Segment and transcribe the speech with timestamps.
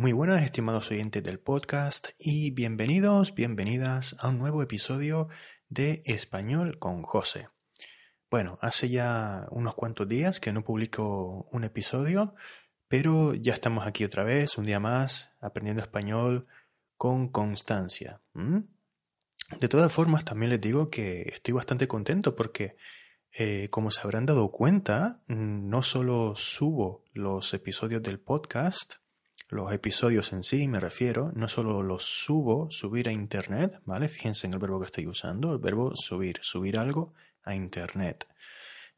[0.00, 5.26] Muy buenas, estimados oyentes del podcast, y bienvenidos, bienvenidas a un nuevo episodio
[5.70, 7.48] de Español con José.
[8.30, 12.36] Bueno, hace ya unos cuantos días que no publico un episodio,
[12.86, 16.46] pero ya estamos aquí otra vez, un día más, aprendiendo español
[16.96, 18.20] con constancia.
[18.34, 22.76] De todas formas, también les digo que estoy bastante contento porque,
[23.32, 29.00] eh, como se habrán dado cuenta, no solo subo los episodios del podcast,
[29.48, 34.08] los episodios en sí, me refiero, no solo los subo, subir a Internet, ¿vale?
[34.08, 38.28] Fíjense en el verbo que estoy usando, el verbo subir, subir algo a Internet.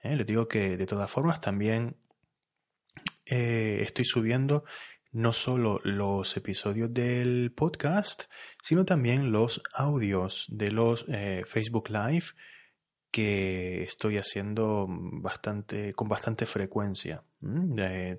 [0.02, 0.16] ¿Eh?
[0.16, 1.96] Les digo que de todas formas también
[3.26, 4.64] eh, estoy subiendo
[5.12, 8.24] no solo los episodios del podcast,
[8.62, 12.26] sino también los audios de los eh, Facebook Live
[13.10, 17.24] que estoy haciendo bastante, con bastante frecuencia.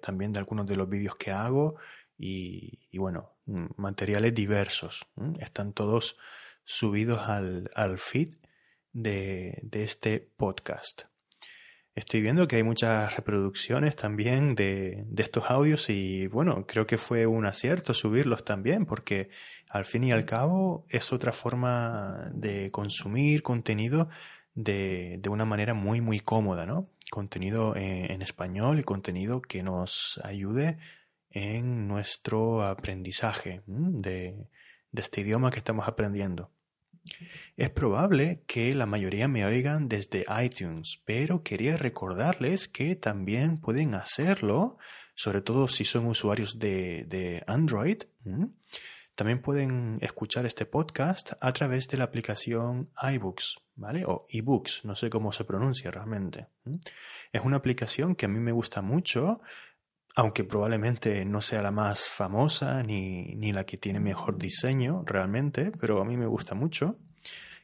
[0.01, 1.75] también de algunos de los vídeos que hago
[2.21, 5.07] y, bueno, mm, materiales diversos.
[5.39, 6.17] Están todos
[6.63, 8.29] subidos al, feed
[8.93, 11.03] de, este podcast.
[11.95, 16.97] Estoy viendo que hay muchas reproducciones también de, de, estos audios y bueno, creo que
[16.97, 19.29] fue un acierto subirlos también porque
[19.67, 24.07] al fin y al cabo es otra forma de consumir contenido
[24.53, 26.87] de, de una manera muy muy cómoda, ¿no?
[27.09, 30.77] Contenido en, en español y contenido que nos ayude
[31.31, 34.35] en nuestro aprendizaje de,
[34.93, 36.51] este idioma que estamos aprendiendo.
[37.57, 43.95] Es probable que la mayoría me oigan desde iTunes, pero quería recordarles que también pueden
[43.95, 44.77] hacerlo,
[45.15, 48.03] sobre todo si son usuarios de, Android.
[49.15, 54.03] También pueden escuchar este podcast a través de la aplicación iBooks, ¿vale?
[54.05, 56.47] O eBooks, no sé cómo se pronuncia realmente.
[57.31, 59.41] Es una aplicación que a mí me gusta mucho
[60.15, 65.71] aunque probablemente no sea la más famosa ni, ni, la que tiene mejor diseño realmente,
[65.79, 66.97] pero a mí me gusta mucho.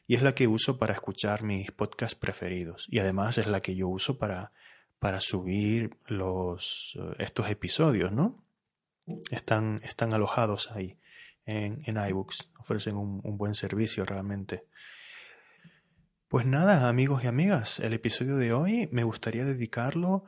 [0.06, 2.86] Y es la que uso para escuchar mis podcasts preferidos.
[2.88, 4.52] Y además es la que yo uso para,
[4.98, 8.42] para subir los, eh, estos episodios, ¿no?
[9.30, 10.96] Están, están alojados ahí
[11.44, 12.50] en, en iBooks.
[12.58, 14.64] Ofrecen un, un buen servicio realmente.
[16.28, 20.24] Pues nada, amigos y amigas, el episodio de hoy me gustaría dedicarlo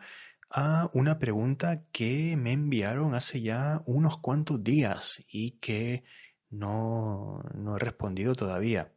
[0.50, 6.02] a una pregunta que me enviaron hace ya unos cuantos días y que
[6.50, 8.92] no, no he respondido todavía.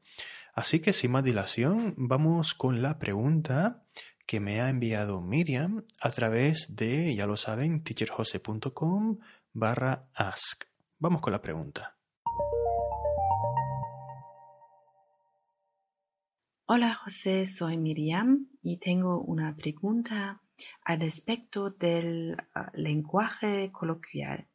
[0.55, 3.83] Así que sin más dilación, vamos con la pregunta
[4.25, 9.19] que me ha enviado Miriam a través de, ya lo saben, teacherjose.com
[9.51, 10.65] barra ask.
[10.99, 11.95] Vamos con la pregunta.
[16.65, 20.42] Hola José, soy Miriam y tengo una pregunta
[20.83, 24.47] al respecto del ah, lenguaje coloquial.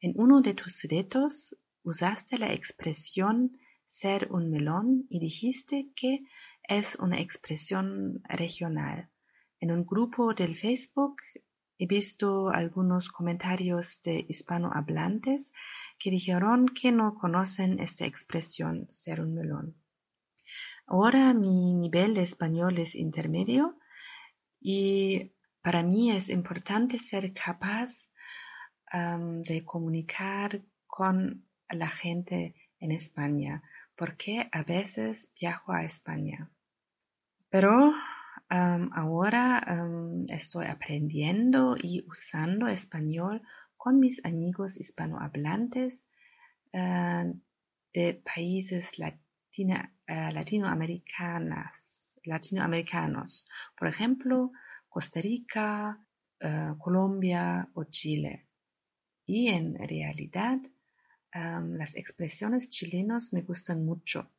[0.00, 3.52] En uno de tus retos usaste la expresión
[3.86, 6.24] ser un melón y dijiste que
[6.68, 9.10] es una expresión regional.
[9.60, 11.16] En un grupo del Facebook
[11.78, 15.52] he visto algunos comentarios de hispanohablantes
[15.98, 19.76] que dijeron que no conocen esta expresión ser un melón.
[20.86, 23.78] Ahora mi nivel de español es intermedio
[24.60, 28.08] y para mí es importante ser capaz
[28.92, 33.62] de comunicar con la gente en España,
[33.96, 36.50] porque a veces viajo a España.
[37.50, 37.92] Pero
[38.48, 39.62] ahora
[40.28, 43.42] estoy aprendiendo y usando español
[43.76, 46.08] con mis amigos hispanohablantes
[46.74, 47.24] ah,
[47.92, 48.98] de países
[50.08, 50.30] ah,
[52.26, 53.46] latinoamericanos.
[53.78, 54.52] Por ejemplo,
[54.88, 55.98] Costa Rica,
[56.40, 58.48] eh, Colombia o Chile.
[59.24, 60.58] Y en realidad
[61.32, 64.30] las expresiones chilenas me gustan mucho.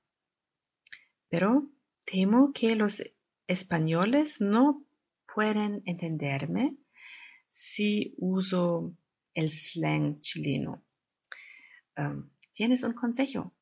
[1.30, 1.70] Pero
[2.06, 3.04] temo que los
[3.46, 4.84] españoles no
[5.32, 6.76] pueden entenderme
[7.52, 8.96] si uso
[9.36, 10.84] el slang chileno.
[12.54, 13.54] ¿Tienes un consejo?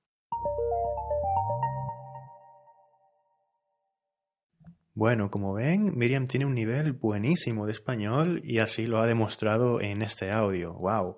[4.95, 9.81] Bueno, como ven, Miriam tiene un nivel buenísimo de español y así lo ha demostrado
[9.81, 10.73] en este audio.
[10.73, 11.17] ¡Wow!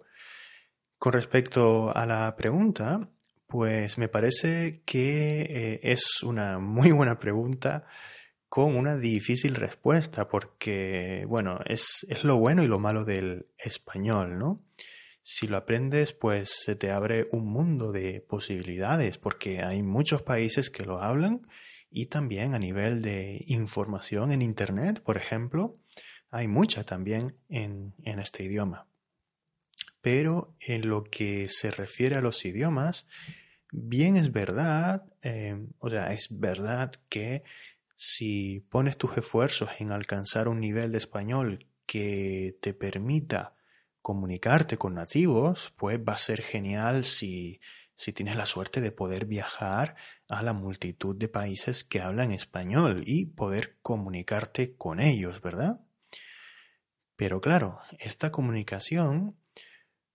[0.97, 3.07] Con respecto a la pregunta,
[3.45, 7.85] pues me parece que eh, es una muy buena pregunta
[8.49, 14.39] con una difícil respuesta porque, bueno, es, es lo bueno y lo malo del español,
[14.39, 14.65] ¿no?
[15.21, 20.71] Si lo aprendes, pues se te abre un mundo de posibilidades porque hay muchos países
[20.71, 21.45] que lo hablan
[21.89, 25.77] y también a nivel de información en Internet, por ejemplo,
[26.29, 28.87] hay mucha también en, este idioma.
[30.01, 33.07] pero en lo que se refiere a los idiomas,
[33.71, 37.43] bien es verdad, eh, o sea, es verdad que
[37.97, 43.55] si pones tus esfuerzos en alcanzar un nivel de español que te permita
[44.01, 47.59] comunicarte con nativos, pues va a ser genial si,
[47.97, 49.95] si tienes la suerte de poder viajar
[50.29, 55.81] a la multitud de países que hablan español y poder comunicarte con ellos, ¿verdad?
[57.15, 59.35] Pero claro, esta comunicación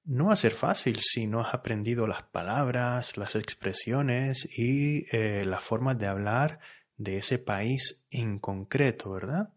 [0.05, 5.45] no va a ser fácil si no has aprendido las palabras, las expresiones y eh,
[5.45, 6.61] las formas de hablar
[6.97, 9.53] de ese país en concreto, ¿verdad?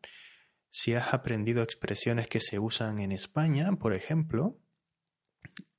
[0.71, 4.57] Si has aprendido expresiones que se usan en España, por ejemplo,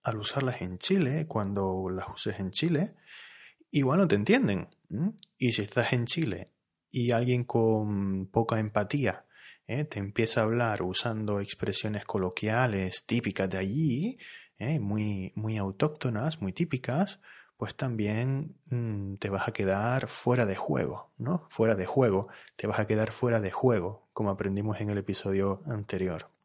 [0.06, 2.94] al usarlas en Chile, cuando las uses en Chile,
[3.70, 4.68] igual no te entienden.
[5.36, 6.46] Y si estás en Chile
[6.90, 9.26] y alguien con poca empatía
[9.66, 9.84] ¿eh?
[9.84, 14.18] te empieza a hablar usando expresiones coloquiales típicas de allí,
[14.58, 14.78] ¿eh?
[14.78, 17.20] muy, muy autóctonas, muy típicas,
[17.56, 21.46] pues también mm, te vas a quedar fuera de juego, ¿no?
[21.48, 25.62] Fuera de juego, te vas a quedar fuera de juego, como aprendimos en el episodio
[25.66, 26.35] anterior.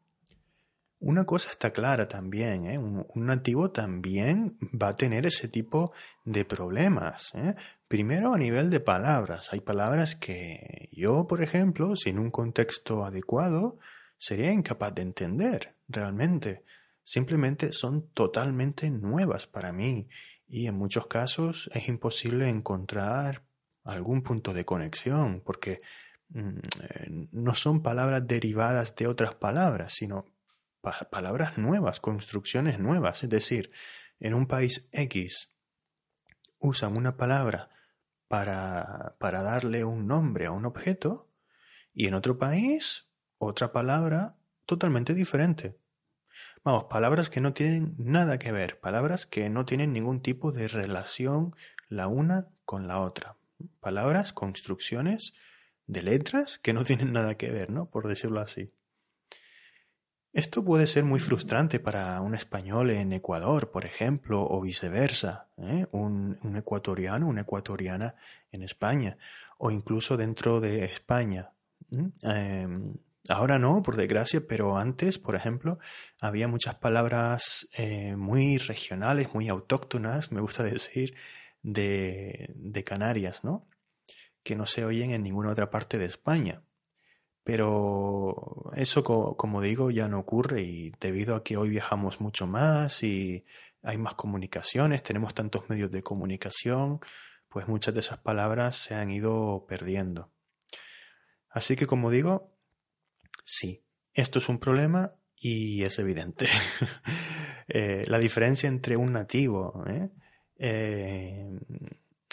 [1.04, 2.78] Una cosa está clara también, ¿eh?
[2.78, 5.92] un, nativo también va a tener ese tipo
[6.24, 7.32] de problemas.
[7.34, 7.56] ¿eh?
[7.88, 9.52] Primero a nivel de palabras.
[9.52, 13.80] Hay palabras que yo, por ejemplo, sin un contexto adecuado,
[14.16, 16.62] sería incapaz de entender realmente.
[17.02, 20.08] Simplemente son totalmente nuevas para mí
[20.46, 23.42] y en muchos casos es imposible encontrar
[23.82, 25.78] algún punto de conexión porque
[26.28, 30.26] mm, eh, no son palabras derivadas de otras palabras, sino
[30.82, 33.22] palabras nuevas, construcciones nuevas.
[33.22, 33.70] Es decir,
[34.20, 35.52] en un país X
[36.58, 37.70] usan una palabra
[38.28, 41.28] para, para darle un nombre a un objeto
[41.92, 43.08] y en otro país
[43.38, 44.36] otra palabra
[44.66, 45.76] totalmente diferente.
[46.64, 50.68] Vamos, palabras que no tienen nada que ver, palabras que no tienen ningún tipo de
[50.68, 51.54] relación
[51.88, 53.36] la una con la otra.
[53.80, 55.34] Palabras, construcciones
[55.86, 57.90] de letras que no tienen nada que ver, ¿no?
[57.90, 58.72] Por decirlo así.
[60.32, 65.86] Esto puede ser muy frustrante para un español en Ecuador, por ejemplo, o viceversa, ¿eh?
[65.92, 68.14] un, ecuatoriano, una ecuatoriana
[68.50, 69.18] en España,
[69.58, 71.50] o incluso dentro de España.
[72.22, 72.94] Em,
[73.28, 75.78] ahora no, por desgracia, pero antes, por ejemplo,
[76.18, 81.14] había muchas palabras eh, muy regionales, muy autóctonas, me gusta decir,
[81.62, 83.66] de, de Canarias, ¿no?
[84.42, 86.62] Que no se oyen en ninguna otra parte de España.
[87.44, 93.02] Pero eso, como digo, ya no ocurre y debido a que hoy viajamos mucho más
[93.02, 93.44] y
[93.82, 97.00] hay más comunicaciones, tenemos tantos medios de comunicación,
[97.48, 100.30] pues muchas de esas palabras se han ido perdiendo.
[101.48, 102.56] Así que, como digo,
[103.44, 103.84] sí,
[104.14, 106.46] esto es un problema y es evidente.
[107.68, 110.10] Eh, la diferencia entre un nativo ¿eh?
[110.58, 111.48] Eh,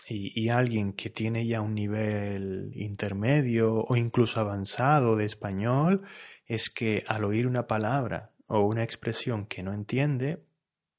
[0.09, 6.03] y, alguien que tiene ya un nivel intermedio o incluso avanzado de español
[6.47, 10.41] es que al oír una palabra o una expresión que no entiende,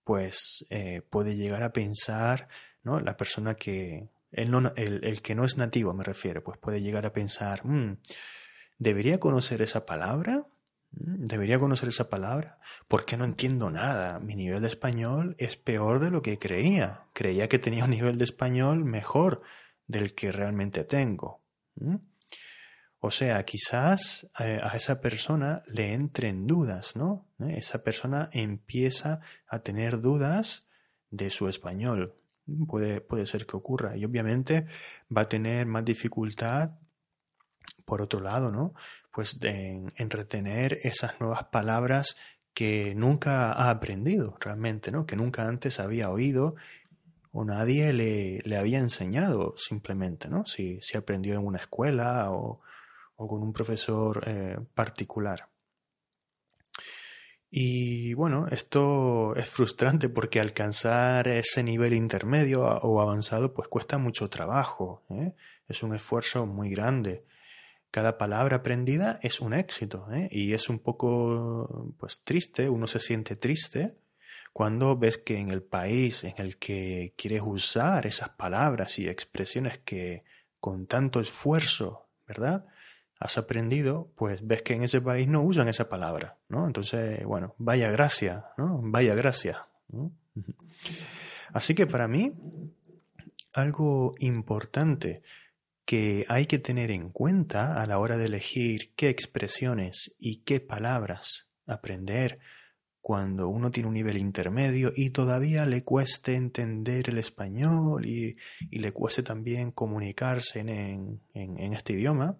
[0.04, 2.48] pues eh, puede llegar a pensar,
[2.84, 3.00] ¿no?
[3.00, 7.04] La persona que, el, no, el, que no es nativo me refiero, pues puede llegar
[7.04, 7.98] a pensar, mm,
[8.78, 10.46] ¿debería conocer esa palabra?
[10.92, 12.58] Mm, debería conocer esa palabra.
[12.88, 14.18] porque no entiendo nada?
[14.20, 17.04] Mi nivel de español es peor de lo que creía.
[17.12, 19.42] Creía que tenía un nivel de español mejor
[19.86, 21.42] del que realmente tengo.
[23.00, 27.26] O sea, quizás eh, a esa persona le entren dudas, ¿no?
[27.40, 27.54] ¿Eh?
[27.56, 30.68] Esa persona empieza a tener dudas
[31.10, 32.14] de su español.
[32.68, 33.96] Puede, puede ser que ocurra.
[33.96, 34.66] Y obviamente
[35.16, 36.72] va a tener más dificultad
[37.84, 38.74] por otro lado, ¿no?
[39.12, 42.16] Pues en, retener esas nuevas palabras
[42.54, 45.06] que nunca ha aprendido realmente, ¿no?
[45.06, 46.54] Que nunca antes había oído
[47.32, 50.44] o nadie le, le había enseñado simplemente, ¿no?
[50.46, 52.60] Si, si, aprendió en una escuela o,
[53.16, 55.48] o con un profesor eh, particular.
[57.50, 64.30] Y bueno, esto es frustrante porque alcanzar ese nivel intermedio o avanzado pues cuesta mucho
[64.30, 65.34] trabajo, ¿eh?
[65.68, 67.24] es un esfuerzo muy grande
[67.90, 70.28] cada palabra aprendida es un éxito ¿eh?
[70.30, 73.96] y es un poco pues triste, uno se siente triste
[74.52, 79.78] cuando ves que en el país en el que quieres usar esas palabras y expresiones
[79.78, 80.22] que
[80.58, 82.66] con tanto esfuerzo, ¿verdad?
[83.18, 86.66] Has aprendido, pues ves que en ese país no usan esa palabra, ¿no?
[86.66, 88.80] Entonces, bueno, vaya gracia, ¿no?
[88.82, 89.66] Vaya gracia.
[91.52, 92.32] Así que para mí,
[93.54, 95.22] algo importante
[95.84, 100.60] que hay que tener en cuenta a la hora de elegir qué expresiones y qué
[100.60, 102.38] palabras aprender
[103.00, 108.36] cuando uno tiene un nivel intermedio y todavía le cueste entender el español y,
[108.70, 111.20] le cueste también comunicarse en,
[111.74, 112.38] este idioma,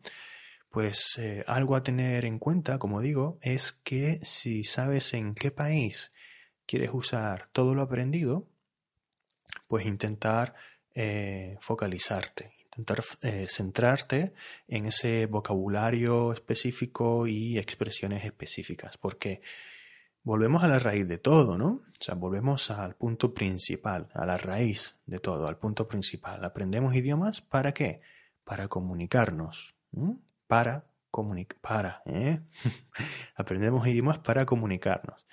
[0.70, 5.50] pues eh, algo a tener en cuenta, como digo, es que si sabes en qué
[5.50, 6.10] país
[6.66, 8.46] quieres usar todo lo aprendido,
[9.66, 10.54] pues intentar
[10.94, 12.52] eh, focalizarte,
[13.22, 14.32] eh, centrarte
[14.68, 19.40] en ese vocabulario específico y expresiones específicas, porque
[20.22, 21.68] volvemos a la raíz de todo, ¿no?
[21.68, 26.44] O sea, volvemos al punto principal, a la raíz de todo, al punto principal.
[26.44, 28.00] Aprendemos idiomas para qué?
[28.44, 29.74] Para comunicarnos,
[30.46, 32.40] para comunicar, para, ¿eh?
[33.36, 35.26] Aprendemos idiomas para comunicarnos.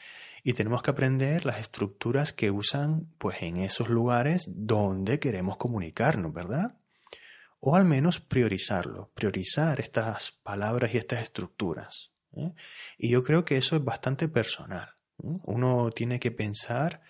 [0.44, 6.34] Y tenemos que aprender las estructuras que usan, pues, en esos lugares donde queremos comunicarnos,
[6.34, 6.78] ¿verdad?
[7.60, 12.12] O al menos priorizarlo, priorizar estas palabras y estas estructuras.
[12.36, 12.54] ¿eh?
[12.98, 14.90] Y yo creo que eso es bastante personal.
[15.18, 17.02] Uno tiene que pensar,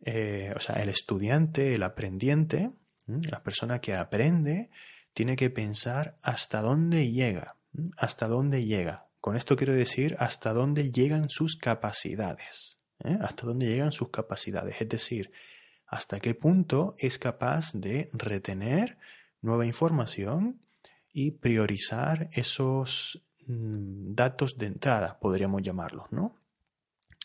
[0.00, 2.70] eh, o sea, el estudiante, el aprendiente,
[3.06, 4.70] la persona que aprende,
[5.12, 7.56] tiene que pensar hasta dónde llega,
[7.96, 9.06] hasta dónde llega.
[9.20, 13.16] Con esto quiero decir hasta dónde llegan sus capacidades, ¿eh?
[13.20, 15.32] hasta dónde llegan sus capacidades, es decir,
[15.86, 18.98] hasta qué punto es capaz de retener
[19.44, 20.60] nueva información
[21.12, 26.36] y priorizar esos Mm, datos de entrada, podríamos llamarlos, ¿no?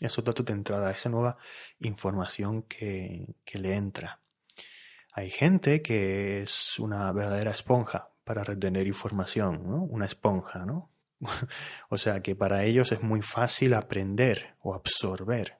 [0.00, 1.38] Esos datos de entrada, esa nueva
[1.78, 4.20] información que, le entra.
[5.14, 9.82] Hay gente que es una verdadera esponja para retener información, ¿no?
[9.82, 10.90] Una esponja, ¿no?
[11.88, 15.56] o sea que para ellos es muy fácil aprender o absorber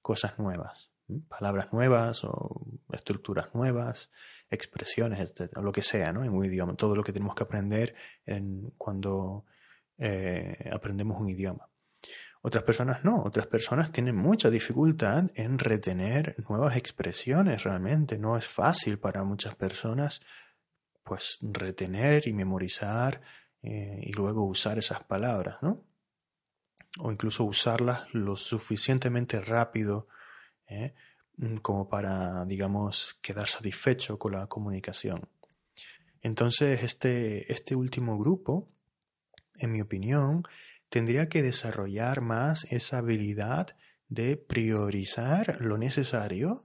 [0.00, 0.90] cosas nuevas,
[1.28, 4.10] palabras nuevas o estructuras nuevas,
[4.50, 6.24] expresiones, lo que sea, ¿no?
[6.24, 9.44] En un idioma, todo lo que tenemos que aprender en, cuando
[9.98, 11.68] eh, aprendemos un idioma.
[12.42, 18.18] Otras personas no, otras personas tienen mucha dificultad en retener nuevas expresiones realmente.
[18.18, 20.20] No es fácil para muchas personas
[21.02, 23.20] pues retener y memorizar
[23.62, 25.82] eh, y luego usar esas palabras, ¿no?
[27.00, 30.08] O incluso usarlas lo suficientemente rápido
[30.68, 30.94] ¿eh?
[31.38, 35.28] Mm, como para, digamos, quedar satisfecho con la comunicación.
[36.22, 38.68] Entonces, este, este último grupo,
[39.58, 40.44] en mi opinión,
[40.88, 43.76] tendría que desarrollar más esa habilidad
[44.08, 46.64] de priorizar lo necesario,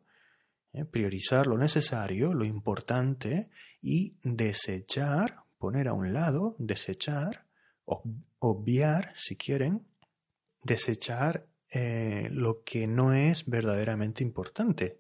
[0.74, 0.86] ¿eh?
[0.86, 3.50] priorizar lo necesario, lo importante,
[3.82, 7.46] y desechar, poner a un lado, desechar,
[8.40, 9.86] obviar, si quieren,
[10.64, 15.00] desechar eh, lo que no es verdaderamente importante.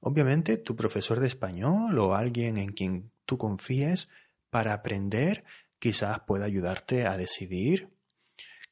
[0.00, 4.08] Obviamente, tu profesor de español o alguien en quien tú confíes
[4.50, 5.44] para aprender
[5.78, 7.88] quizás pueda ayudarte a decidir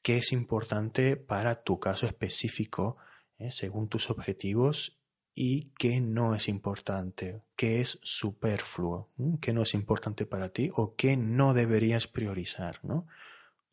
[0.03, 2.97] qué es importante para tu caso específico
[3.39, 4.99] eh, según tus objetivos
[5.35, 10.97] y qué no es importante, qué es superfluo, qué no es importante para ti o
[10.97, 12.81] qué no deberías priorizar.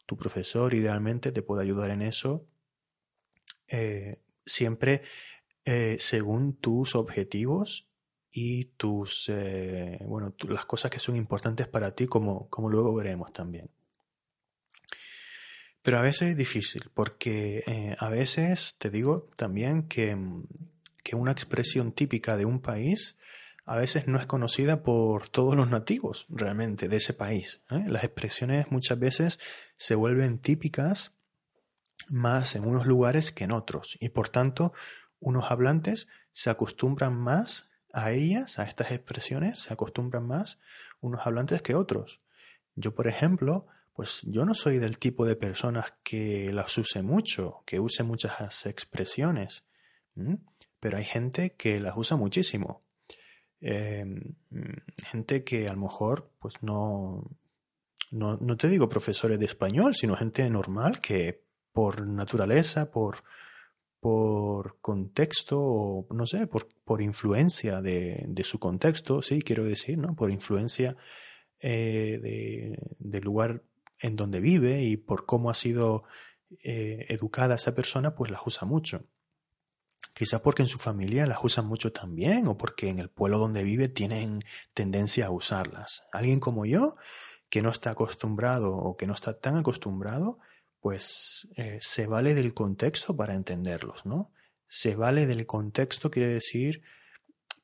[0.05, 2.45] Tu profesor idealmente te puede ayudar en eso
[3.67, 5.01] eh, siempre
[5.65, 7.88] eh, según tus objetivos
[8.31, 13.31] y tus, eh, bueno, las cosas que son importantes para ti, como, como luego veremos
[13.34, 13.69] también.
[15.81, 20.17] Pero a veces es difícil, porque a veces te digo también que,
[21.03, 23.15] que, una expresión típica de un país
[23.65, 27.62] a veces no es conocida por todos los nativos realmente de ese país.
[27.69, 29.39] Las expresiones muchas veces
[29.75, 31.14] se vuelven típicas
[32.09, 34.74] más en unos lugares que en otros y por tanto
[35.19, 40.59] unos hablantes se acostumbran más a ellas, a estas expresiones, se acostumbran más
[41.00, 42.19] unos hablantes que otros.
[42.75, 47.63] Yo, por ejemplo, pues yo no soy del tipo de personas que las use mucho,
[47.65, 49.63] que use muchas expresiones,
[50.79, 52.83] pero hay gente que las usa muchísimo.
[53.62, 54.35] Em,
[55.05, 57.24] gente que a lo mejor, pues no,
[58.12, 61.44] no, no te digo profesores de español, sino gente normal que
[61.75, 63.17] por naturaleza, por,
[64.00, 69.98] por contexto, o no sé, por, por influencia de, de, su contexto, sí, quiero decir,
[69.98, 70.15] ¿no?
[70.15, 70.96] Por influencia
[71.60, 73.62] eh, de, del lugar
[74.00, 76.05] en donde vive y por cómo ha sido
[76.63, 79.03] eh, educada esa persona, pues las usa mucho.
[80.13, 83.65] Quizás porque en su familia las usan mucho también o porque en el pueblo donde
[83.65, 84.39] vive tienen
[84.74, 86.03] tendencia a usarlas.
[86.13, 86.96] Alguien como yo,
[87.50, 90.39] que no está acostumbrado o que no está tan acostumbrado,
[90.86, 94.32] pues eh, se vale del contexto para entenderlos, ¿no?
[94.68, 96.84] Se vale del contexto quiere decir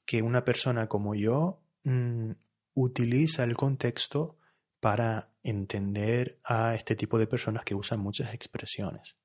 [0.07, 2.31] que una persona como yo mm,
[2.73, 4.39] utiliza el contexto
[4.79, 9.15] para entender a este tipo de personas que usan muchas expresiones.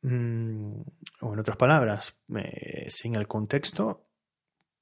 [0.00, 0.80] Mm,
[1.20, 4.03] o en otras palabras, eh, sin el contexto,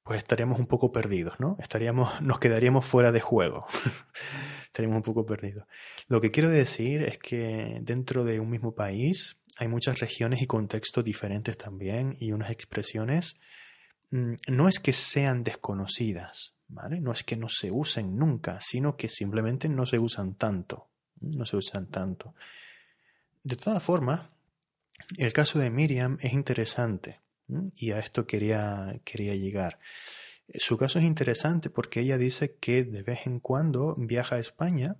[0.03, 1.57] pues estaríamos un poco perdidos, ¿no?
[1.61, 3.67] Estaríamos, nos quedaríamos fuera de juego.
[4.67, 5.67] estaríamos un poco perdidos.
[6.09, 10.47] Lo que quiero decir es que dentro de un mismo país hay muchas regiones y
[10.47, 13.37] contextos diferentes también y unas expresiones
[14.11, 17.01] mm, no es que sean desconocidas, ¿vale?
[17.01, 20.89] No es que no se usen nunca, sino que simplemente no se usan tanto,
[21.21, 22.35] no se usan tanto.
[23.45, 24.23] De todas formas,
[25.19, 27.22] el caso de Miriam es interesante
[27.77, 29.79] y a esto quería, quería llegar.
[30.55, 34.97] Su caso es interesante porque ella dice que de vez en cuando viaja a España,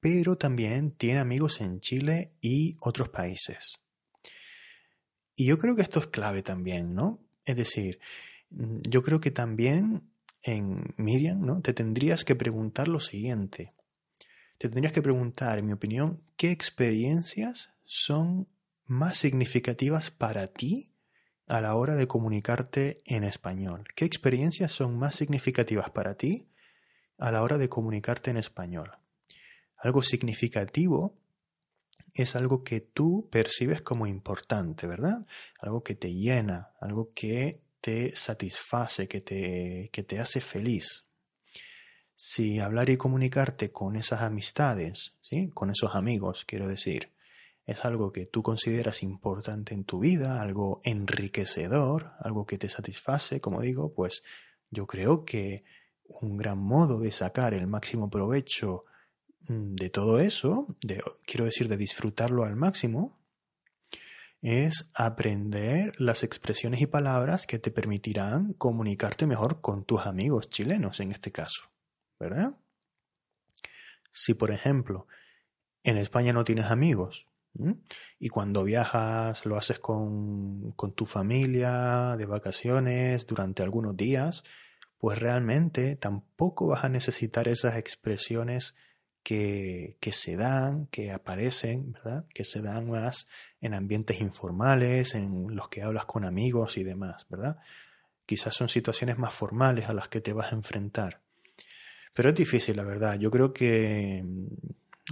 [0.00, 3.80] pero también tiene amigos en Chile y otros países.
[5.34, 7.20] Y yo creo que esto es clave también, ¿no?
[7.44, 7.98] Es decir,
[8.50, 10.10] yo creo que también
[10.42, 11.60] en Miriam, ¿no?
[11.60, 13.74] Te tendrías que preguntar lo siguiente.
[14.58, 18.48] Te tendrías que preguntar, en mi opinión, ¿qué experiencias son
[18.86, 20.92] más significativas para ti
[21.46, 23.84] a la hora de comunicarte en español?
[23.94, 26.48] ¿Qué experiencias son más significativas para ti
[27.18, 28.92] a la hora de comunicarte en español?
[29.78, 31.18] Algo significativo
[32.14, 35.26] es algo que tú percibes como importante, ¿verdad?
[35.60, 41.04] Algo que te llena, algo que te satisface, que te, que te hace feliz.
[42.14, 45.50] Si hablar y comunicarte con esas amistades, ¿sí?
[45.52, 47.12] con esos amigos, quiero decir,
[47.66, 53.40] es algo que tú consideras importante en tu vida, algo enriquecedor, algo que te satisface,
[53.40, 54.22] como digo, pues
[54.70, 55.64] yo creo que
[56.04, 58.84] un gran modo de sacar el máximo provecho
[59.48, 63.18] mm, de todo eso, de, quiero decir, de disfrutarlo al máximo,
[64.42, 71.00] es aprender las expresiones y palabras que te permitirán comunicarte mejor con tus amigos chilenos
[71.00, 71.72] en este caso,
[72.20, 72.56] ¿verdad?
[74.12, 75.08] Si, por ejemplo,
[75.82, 77.26] en España no tienes amigos,
[78.18, 84.44] y cuando viajas lo haces con, con, tu familia, de vacaciones, durante algunos días,
[84.98, 88.74] pues realmente tampoco vas a necesitar esas expresiones
[89.22, 92.26] que, que se dan, que aparecen, ¿verdad?
[92.32, 93.26] Que se dan más
[93.60, 97.56] en ambientes informales, en los que hablas con amigos y demás, ¿verdad?
[98.24, 101.20] Quizás son situaciones más formales a las que te vas a enfrentar.
[102.14, 103.18] Pero es difícil, la verdad.
[103.18, 104.24] Yo creo que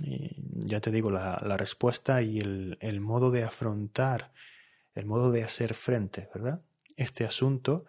[0.02, 4.32] ya te digo, la, respuesta y el, modo de afrontar,
[4.94, 6.62] el modo de hacer frente, ¿verdad?
[6.96, 7.84] Este asunto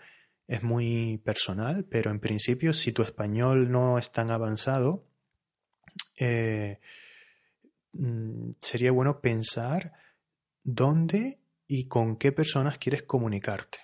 [0.47, 5.05] es muy personal, pero en principio, si tu español no es tan avanzado,
[6.19, 6.79] eh,
[7.93, 9.93] mm, sería bueno pensar
[10.63, 13.79] dónde y con qué personas quieres comunicarte.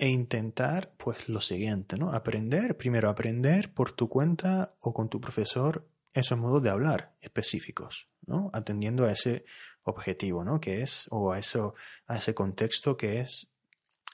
[0.00, 2.12] E intentar, pues, lo siguiente, ¿no?
[2.12, 8.06] Aprender, primero aprender por tu cuenta o con tu profesor esos modos de hablar específicos,
[8.26, 8.50] ¿no?
[8.52, 9.44] Atendiendo a ese
[9.82, 10.60] objetivo, ¿no?
[10.60, 11.74] Que es, o a, eso,
[12.06, 13.48] a ese contexto que es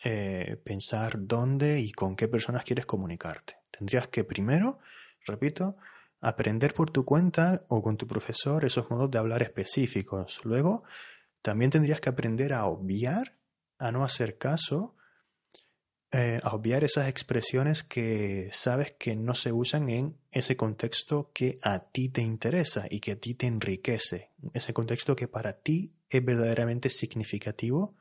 [0.05, 3.57] eh, pensar dónde y con qué personas quieres comunicarte.
[3.71, 4.79] Tendrías que primero,
[5.27, 5.77] repito,
[6.21, 10.41] aprender por tu cuenta o con tu profesor esos modos de hablar específicos.
[10.45, 10.85] Luego,
[11.43, 13.37] también tendrías que aprender a obviar,
[13.79, 14.95] a no hacer caso
[16.17, 21.59] eh, a obviar esas expresiones que sabes que no se usan en ese contexto que
[21.61, 25.93] a ti te interesa y que a ti te enriquece, ese contexto que para ti
[26.09, 27.97] es verdaderamente significativo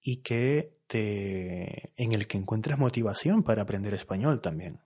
[0.00, 4.80] y que te en el que encuentras motivación para aprender español también.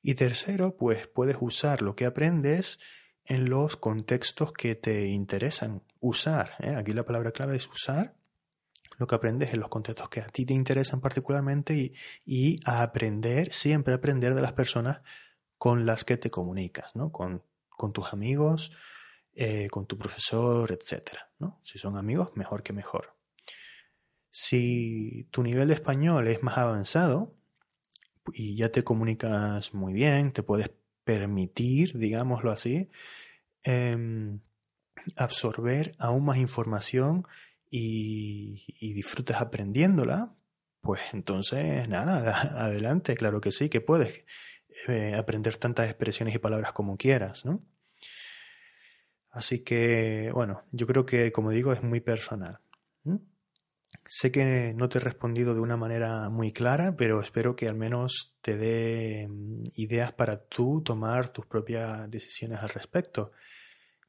[0.00, 2.78] Y tercero, pues puedes usar lo que aprendes
[3.26, 6.52] en los contextos que te interesan usar.
[6.60, 6.74] ¿eh?
[6.74, 8.14] Aquí la palabra clave es usar
[8.98, 11.92] lo que aprendes en los contextos que a ti te interesan particularmente
[12.24, 15.00] y, a aprender, siempre aprender de las personas
[15.58, 17.10] con las que te comunicas, ¿no?
[17.10, 17.42] Con,
[17.92, 18.72] tus amigos,
[19.34, 21.18] eh, con tu profesor, etc.
[21.38, 21.60] ¿no?
[21.64, 23.14] Si son amigos, mejor que mejor.
[24.30, 27.34] Si tu nivel de español es más avanzado
[28.32, 30.70] y ya te comunicas muy bien, te puedes
[31.04, 32.90] permitir, digámoslo así,
[33.62, 34.40] em,
[35.16, 37.26] absorber aún más información
[37.76, 40.32] y, disfrutas aprendiéndola,
[40.80, 44.24] pues entonces nada, adelante, claro que sí, que puedes
[44.86, 47.64] eh, aprender tantas expresiones y palabras como quieras, ¿no?
[49.30, 52.60] Así que, bueno, yo creo que, como digo, es muy personal.
[54.06, 57.74] Sé que no te he respondido de una manera muy clara, pero espero que al
[57.74, 63.32] menos te dé mm, ideas para tú tomar tus propias decisiones al respecto.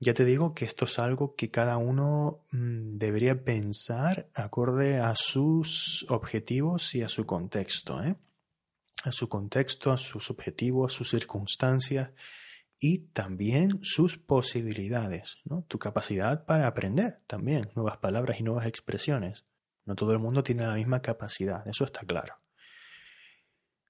[0.06, 5.16] Ya te digo que esto es algo que cada uno mm, debería pensar acorde a
[5.16, 8.16] sus objetivos y a su contexto, ¿eh?
[9.04, 12.12] a su contexto, a sus objetivos, a sus circunstancias
[12.80, 15.64] y también sus posibilidades, ¿no?
[15.64, 19.44] tu capacidad para aprender también nuevas palabras y nuevas expresiones.
[19.86, 22.36] No todo el mundo tiene la misma capacidad, eso está claro.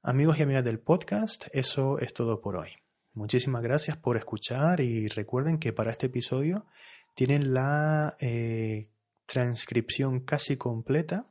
[0.01, 2.69] Amigos y amigas del podcast, eso es todo por hoy.
[3.15, 6.65] Muchísimas gracias por escuchar y recuerden que para este episodio
[7.13, 8.89] tienen la eh,
[9.25, 11.25] transcripción casi completa,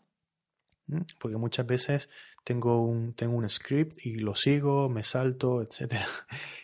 [1.20, 2.08] porque muchas veces
[2.42, 5.96] tengo un, tengo un script y lo sigo, me salto, etc.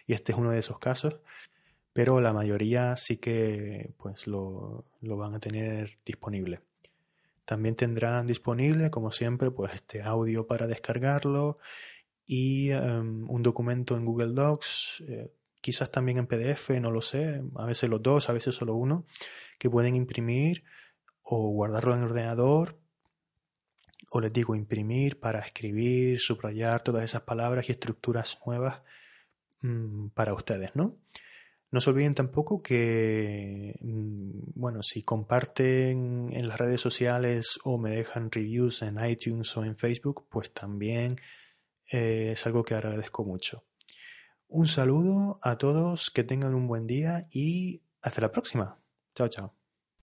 [0.06, 1.20] Y este es uno de esos casos,
[1.92, 6.61] pero la mayoría sí que pues lo, lo van a tener disponible.
[7.44, 11.56] También tendrán disponible, como siempre, pues este audio para descargarlo
[12.33, 17.43] y em, un documento en Google Docs, eh, quizás también en PDF, no lo sé,
[17.57, 19.05] a veces los dos, a veces solo uno,
[19.59, 20.62] que pueden imprimir
[21.25, 22.79] o guardarlo en el ordenador,
[24.12, 28.81] o les digo imprimir para escribir, subrayar todas esas palabras y estructuras nuevas
[29.62, 30.99] mm, para ustedes, ¿no?
[31.73, 37.90] No se olviden tampoco que, mm, bueno, si comparten en las redes sociales o me
[37.90, 41.16] dejan reviews en iTunes o en Facebook, pues también
[41.90, 43.64] eh, es algo que agradezco mucho.
[44.48, 48.81] Un saludo a todos, que tengan un buen día y hasta la próxima.
[49.14, 49.60] Chao, chao.